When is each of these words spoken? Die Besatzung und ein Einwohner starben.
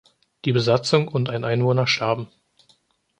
Die 0.45 0.51
Besatzung 0.51 1.07
und 1.07 1.29
ein 1.29 1.43
Einwohner 1.43 1.85
starben. 1.85 2.27